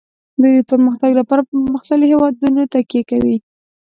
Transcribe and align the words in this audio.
دوی 0.41 0.53
د 0.57 0.61
پرمختګ 0.71 1.11
لپاره 1.19 1.41
په 1.45 1.51
پرمختللو 1.61 2.09
هیوادونو 2.11 2.61
تکیه 2.73 3.03
کوي 3.11 3.37